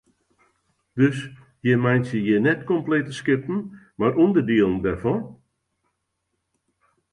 Dus 0.99 1.17
jim 1.63 1.81
meitsje 1.83 2.17
hjir 2.23 2.41
net 2.47 2.61
komplete 2.71 3.11
skippen 3.19 3.59
mar 3.99 4.11
ûnderdielen 4.23 4.79
dêrfan? 4.85 5.19